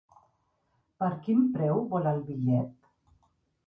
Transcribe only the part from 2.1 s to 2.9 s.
el bitllet?